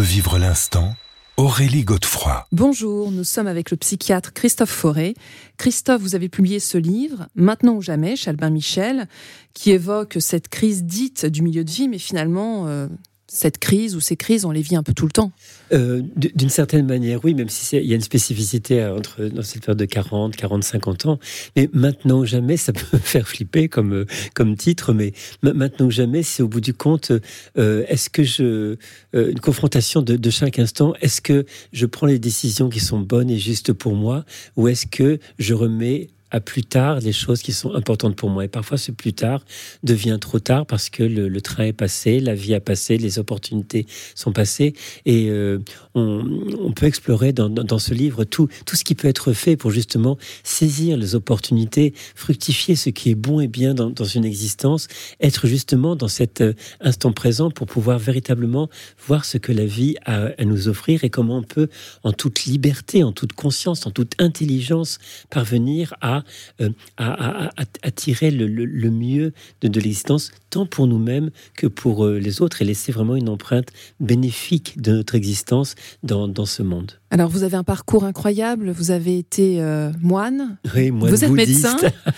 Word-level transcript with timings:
Vivre 0.00 0.38
l'instant 0.38 0.94
Aurélie 1.36 1.84
Godefroy. 1.84 2.46
Bonjour, 2.50 3.10
nous 3.10 3.24
sommes 3.24 3.46
avec 3.46 3.70
le 3.70 3.76
psychiatre 3.76 4.32
Christophe 4.32 4.70
Forêt. 4.70 5.12
Christophe, 5.58 6.00
vous 6.00 6.14
avez 6.14 6.30
publié 6.30 6.60
ce 6.60 6.78
livre, 6.78 7.28
Maintenant 7.34 7.74
ou 7.74 7.82
jamais, 7.82 8.16
chez 8.16 8.30
Albin 8.30 8.48
Michel, 8.48 9.06
qui 9.52 9.70
évoque 9.70 10.16
cette 10.18 10.48
crise 10.48 10.84
dite 10.84 11.26
du 11.26 11.42
milieu 11.42 11.62
de 11.62 11.70
vie, 11.70 11.88
mais 11.88 11.98
finalement, 11.98 12.66
euh, 12.68 12.88
cette 13.32 13.56
crise 13.58 13.96
ou 13.96 14.00
ces 14.00 14.14
crises, 14.14 14.44
on 14.44 14.50
les 14.50 14.60
vit 14.60 14.76
un 14.76 14.82
peu 14.82 14.92
tout 14.92 15.06
le 15.06 15.10
temps. 15.10 15.32
Euh, 15.72 16.02
d'une 16.16 16.50
certaine 16.50 16.86
manière, 16.86 17.24
oui, 17.24 17.32
même 17.32 17.48
si 17.48 17.76
il 17.76 17.86
y 17.86 17.92
a 17.92 17.96
une 17.96 18.02
spécificité 18.02 18.84
entre 18.84 19.24
dans 19.24 19.42
cette 19.42 19.64
période 19.64 19.78
de 19.78 19.86
40, 19.86 20.36
40, 20.36 20.62
50 20.62 21.06
ans. 21.06 21.18
Mais 21.56 21.70
maintenant 21.72 22.20
ou 22.20 22.26
jamais, 22.26 22.58
ça 22.58 22.72
peut 22.74 22.98
faire 22.98 23.26
flipper 23.26 23.68
comme 23.68 23.94
euh, 23.94 24.06
comme 24.34 24.54
titre. 24.56 24.92
Mais 24.92 25.12
maintenant 25.42 25.86
ou 25.86 25.90
jamais, 25.90 26.22
c'est 26.22 26.42
au 26.42 26.48
bout 26.48 26.60
du 26.60 26.74
compte, 26.74 27.10
euh, 27.56 27.84
est-ce 27.88 28.10
que 28.10 28.22
je 28.22 28.76
une 29.14 29.40
confrontation 29.40 30.02
de 30.02 30.30
chaque 30.30 30.58
instant, 30.58 30.94
est-ce 31.00 31.20
que 31.20 31.46
je 31.72 31.86
prends 31.86 32.06
les 32.06 32.18
décisions 32.18 32.68
qui 32.68 32.80
sont 32.80 33.00
bonnes 33.00 33.30
et 33.30 33.38
justes 33.38 33.72
pour 33.72 33.94
moi, 33.94 34.24
ou 34.56 34.68
est-ce 34.68 34.86
que 34.86 35.18
je 35.38 35.54
remets 35.54 36.08
à 36.32 36.40
plus 36.40 36.64
tard 36.64 36.98
les 37.00 37.12
choses 37.12 37.42
qui 37.42 37.52
sont 37.52 37.74
importantes 37.74 38.16
pour 38.16 38.30
moi. 38.30 38.44
Et 38.44 38.48
parfois, 38.48 38.78
ce 38.78 38.90
plus 38.90 39.12
tard 39.12 39.44
devient 39.84 40.18
trop 40.20 40.40
tard 40.40 40.66
parce 40.66 40.90
que 40.90 41.04
le, 41.04 41.40
train 41.40 41.64
est 41.64 41.72
passé, 41.72 42.18
la 42.18 42.34
vie 42.34 42.54
a 42.54 42.60
passé, 42.60 42.96
les 42.96 43.18
opportunités 43.18 43.86
sont 44.14 44.32
passées. 44.32 44.72
Et 45.04 45.28
euh, 45.28 45.58
on, 45.94 46.72
peut 46.74 46.86
explorer 46.86 47.32
dans, 47.32 47.50
dans, 47.50 47.78
ce 47.78 47.92
livre 47.92 48.24
tout, 48.24 48.48
tout 48.64 48.76
ce 48.76 48.84
qui 48.84 48.94
peut 48.94 49.08
être 49.08 49.32
fait 49.34 49.56
pour 49.56 49.70
justement 49.70 50.16
saisir 50.42 50.96
les 50.96 51.14
opportunités, 51.14 51.92
fructifier 52.14 52.76
ce 52.76 52.90
qui 52.90 53.10
est 53.10 53.14
bon 53.14 53.40
et 53.40 53.48
bien 53.48 53.74
dans, 53.74 53.90
dans 53.90 54.04
une 54.04 54.24
existence, 54.24 54.88
être 55.20 55.46
justement 55.46 55.96
dans 55.96 56.08
cet 56.08 56.40
euh, 56.40 56.54
instant 56.80 57.12
présent 57.12 57.50
pour 57.50 57.66
pouvoir 57.66 57.98
véritablement 57.98 58.70
voir 59.06 59.26
ce 59.26 59.36
que 59.36 59.52
la 59.52 59.66
vie 59.66 59.96
a 60.06 60.30
à 60.38 60.44
nous 60.44 60.68
offrir 60.68 61.04
et 61.04 61.10
comment 61.10 61.38
on 61.38 61.42
peut, 61.42 61.68
en 62.04 62.12
toute 62.12 62.44
liberté, 62.44 63.04
en 63.04 63.12
toute 63.12 63.34
conscience, 63.34 63.86
en 63.86 63.90
toute 63.90 64.14
intelligence, 64.18 64.98
parvenir 65.28 65.94
à 66.00 66.21
euh, 66.60 66.70
à, 66.96 67.50
tirer 67.94 68.30
le, 68.30 68.90
mieux 68.90 69.32
de, 69.60 69.80
l'existence, 69.80 70.30
tant 70.50 70.66
pour 70.66 70.86
nous-mêmes 70.86 71.30
que 71.56 71.66
pour 71.66 72.04
euh, 72.04 72.18
les 72.18 72.42
autres, 72.42 72.62
et 72.62 72.64
laisser 72.64 72.92
vraiment 72.92 73.16
une 73.16 73.28
empreinte 73.28 73.68
bénéfique 74.00 74.80
de 74.80 74.92
notre 74.92 75.14
existence 75.14 75.74
dans, 76.02 76.46
ce 76.46 76.62
monde. 76.62 76.92
Alors, 77.10 77.28
vous 77.28 77.44
avez 77.44 77.56
un 77.56 77.64
parcours 77.64 78.04
incroyable, 78.04 78.70
vous 78.70 78.90
avez 78.90 79.18
été 79.18 79.62
euh, 79.62 79.90
moine, 80.00 80.56
oui, 80.74 80.90
vous 80.90 81.24
êtes 81.24 81.30
médecin. 81.30 81.76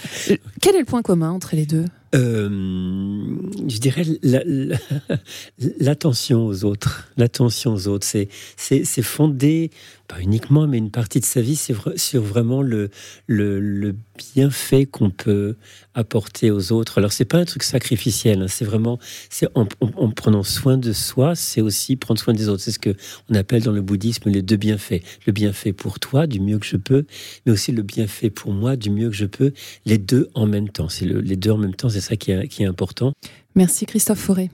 Quel 0.61 0.77
est 0.77 0.81
le 0.81 0.85
point 0.85 1.03
commun 1.03 1.31
entre 1.31 1.57
les 1.57 1.67
deux? 1.67 1.85
Je 2.15 3.79
dirais 3.79 4.05
l'attention 5.81 6.47
aux 6.47 6.65
autres. 6.65 7.09
L'attention 7.17 7.75
aux 7.75 7.89
autres, 7.89 8.07
c'est 8.07 9.03
fondé 9.03 9.71
pas 10.09 10.21
uniquement, 10.21 10.67
mais 10.67 10.79
une 10.79 10.91
partie 10.91 11.21
de 11.21 11.25
sa 11.25 11.41
vie, 11.41 11.57
sur 11.57 12.23
vraiment 12.23 12.61
le, 12.63 12.91
le, 13.27 13.95
bienfait 14.35 14.87
qu'on 14.87 15.11
peut 15.11 15.57
apporter 15.95 16.51
aux 16.51 16.71
autres. 16.71 16.99
Alors, 16.99 17.13
c'est 17.13 17.25
pas 17.25 17.39
un 17.39 17.45
truc 17.45 17.63
sacrificiel, 17.65 18.43
hein. 18.43 18.49
c'est 18.49 18.65
vraiment, 18.65 18.99
en, 19.55 20.11
prenant 20.11 20.43
soin 20.43 20.77
de 20.77 20.93
soi, 20.93 21.35
c'est 21.35 21.61
aussi 21.61 21.97
prendre 21.97 22.21
soin 22.21 22.33
des 22.35 22.49
autres. 22.49 22.63
C'est 22.63 22.71
ce 22.71 22.79
que 22.79 22.95
on 23.31 23.35
appelle 23.35 23.63
dans 23.63 23.73
le 23.73 23.81
bouddhisme 23.81 24.31
les 24.31 24.43
deux 24.43 24.57
bienfaits. 24.57 25.03
Le 25.27 25.33
bienfait 25.33 25.73
pour 25.73 25.99
toi, 25.99 26.27
du 26.27 26.39
mieux 26.39 26.59
que 26.59 26.67
je 26.67 26.77
peux, 26.77 27.07
mais 27.45 27.53
aussi 27.53 27.73
le 27.73 27.83
bienfait 27.83 28.31
pour 28.31 28.53
moi, 28.53 28.77
du 28.77 28.91
mieux 28.91 29.09
que 29.09 29.17
je 29.17 29.27
peux. 29.27 29.53
Les 29.85 29.99
deux 29.99 30.29
en 30.35 30.47
même 30.47 30.69
temps. 30.69 30.89
C'est 30.89 31.07
les 31.07 31.37
deux 31.37 31.51
en 31.51 31.59
même 31.59 31.75
temps, 31.75 31.89
c'est 31.89 32.01
ça 32.05 32.17
qui 32.17 32.31
est, 32.31 32.49
qui 32.49 32.63
est 32.63 32.67
important. 32.67 33.13
Merci 33.55 33.87
Christophe 33.87 34.19
Forêt. 34.19 34.51